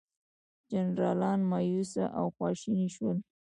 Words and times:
جنرالان 0.71 1.39
مأیوس 1.51 1.93
او 2.17 2.25
خواشیني 2.37 2.87
شول. 2.95 3.17